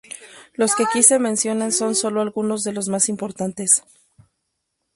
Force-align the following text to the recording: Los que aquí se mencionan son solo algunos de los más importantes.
Los 0.55 0.73
que 0.73 0.81
aquí 0.83 1.03
se 1.03 1.19
mencionan 1.19 1.71
son 1.71 1.93
solo 1.93 2.21
algunos 2.21 2.63
de 2.63 2.73
los 2.73 2.87
más 2.89 3.07
importantes. 3.07 3.83